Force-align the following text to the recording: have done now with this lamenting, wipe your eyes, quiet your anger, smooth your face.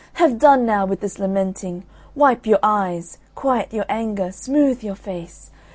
have 0.13 0.39
done 0.39 0.65
now 0.65 0.83
with 0.83 0.99
this 0.99 1.19
lamenting, 1.19 1.83
wipe 2.15 2.47
your 2.47 2.57
eyes, 2.63 3.19
quiet 3.35 3.71
your 3.71 3.85
anger, 3.87 4.31
smooth 4.31 4.83
your 4.83 4.95
face. 4.95 5.51